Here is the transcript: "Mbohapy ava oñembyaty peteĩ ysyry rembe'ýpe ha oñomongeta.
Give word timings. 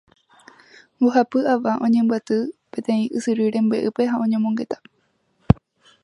"Mbohapy 0.97 1.39
ava 1.53 1.71
oñembyaty 1.85 2.37
peteĩ 2.71 3.05
ysyry 3.17 3.45
rembe'ýpe 3.55 4.09
ha 4.11 4.15
oñomongeta. 4.25 4.77